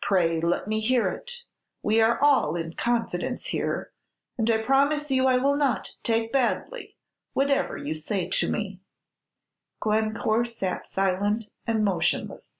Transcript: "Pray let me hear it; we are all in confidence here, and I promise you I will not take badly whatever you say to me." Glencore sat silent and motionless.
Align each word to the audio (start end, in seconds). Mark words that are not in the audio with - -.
"Pray 0.00 0.40
let 0.40 0.68
me 0.68 0.78
hear 0.78 1.08
it; 1.08 1.42
we 1.82 2.00
are 2.00 2.20
all 2.22 2.54
in 2.54 2.74
confidence 2.74 3.48
here, 3.48 3.90
and 4.36 4.48
I 4.52 4.62
promise 4.62 5.10
you 5.10 5.26
I 5.26 5.38
will 5.38 5.56
not 5.56 5.96
take 6.04 6.30
badly 6.32 6.96
whatever 7.32 7.76
you 7.76 7.96
say 7.96 8.28
to 8.28 8.48
me." 8.48 8.78
Glencore 9.80 10.44
sat 10.44 10.86
silent 10.86 11.48
and 11.66 11.84
motionless. 11.84 12.54